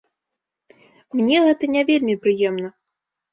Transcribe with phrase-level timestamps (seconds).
[1.19, 2.73] Мне гэта не вельмі прыемна.